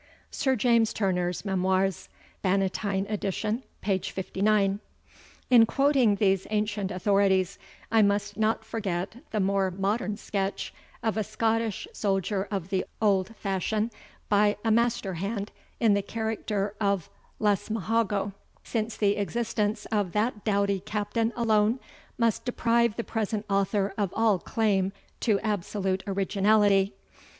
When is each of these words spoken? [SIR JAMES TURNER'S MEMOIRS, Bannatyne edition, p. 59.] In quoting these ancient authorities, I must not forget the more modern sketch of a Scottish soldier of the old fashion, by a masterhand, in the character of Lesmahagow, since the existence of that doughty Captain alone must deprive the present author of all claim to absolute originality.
[SIR 0.31 0.55
JAMES 0.55 0.93
TURNER'S 0.93 1.45
MEMOIRS, 1.45 2.09
Bannatyne 2.43 3.05
edition, 3.07 3.61
p. 3.81 3.99
59.] 3.99 4.79
In 5.51 5.65
quoting 5.67 6.15
these 6.15 6.47
ancient 6.49 6.89
authorities, 6.89 7.59
I 7.91 8.01
must 8.01 8.35
not 8.35 8.65
forget 8.65 9.17
the 9.29 9.39
more 9.39 9.69
modern 9.69 10.17
sketch 10.17 10.73
of 11.03 11.17
a 11.17 11.23
Scottish 11.23 11.87
soldier 11.93 12.47
of 12.49 12.69
the 12.69 12.83
old 12.99 13.35
fashion, 13.35 13.91
by 14.27 14.57
a 14.65 14.71
masterhand, 14.71 15.49
in 15.79 15.93
the 15.93 16.01
character 16.01 16.73
of 16.81 17.07
Lesmahagow, 17.39 18.33
since 18.63 18.97
the 18.97 19.17
existence 19.17 19.85
of 19.91 20.13
that 20.13 20.43
doughty 20.43 20.79
Captain 20.79 21.31
alone 21.35 21.79
must 22.17 22.43
deprive 22.43 22.95
the 22.95 23.03
present 23.03 23.45
author 23.47 23.93
of 23.99 24.11
all 24.15 24.39
claim 24.39 24.93
to 25.19 25.39
absolute 25.41 26.03
originality. 26.07 26.95